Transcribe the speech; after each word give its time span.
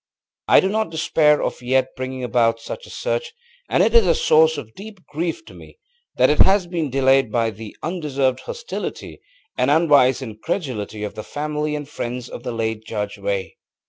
I 0.47 0.61
do 0.61 0.67
not 0.67 0.89
despair 0.89 1.43
of 1.43 1.61
yet 1.61 1.95
bringing 1.95 2.23
about 2.23 2.59
such 2.59 2.87
a 2.87 2.89
search, 2.89 3.33
and 3.69 3.83
it 3.83 3.93
is 3.93 4.07
a 4.07 4.15
source 4.15 4.57
of 4.57 4.73
deep 4.73 5.05
grief 5.05 5.45
to 5.45 5.53
me 5.53 5.77
that 6.15 6.31
it 6.31 6.39
has 6.39 6.65
been 6.65 6.89
delayed 6.89 7.31
by 7.31 7.51
the 7.51 7.77
undeserved 7.83 8.39
hostility 8.39 9.21
and 9.59 9.69
unwise 9.69 10.23
incredulity 10.23 11.03
of 11.03 11.13
the 11.13 11.23
family 11.23 11.75
and 11.75 11.87
friends 11.87 12.29
of 12.29 12.41
the 12.41 12.51
late 12.51 12.83
Judge 12.83 13.17
Veigh. 13.17 13.51